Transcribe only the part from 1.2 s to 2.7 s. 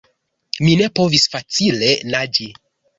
facile naĝi.